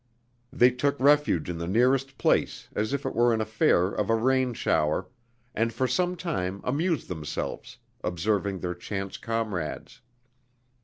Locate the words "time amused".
6.15-7.07